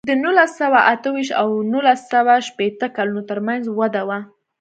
[0.09, 4.19] د نولس سوه اته ویشت او نولس سوه شپېته کلونو ترمنځ وده وه.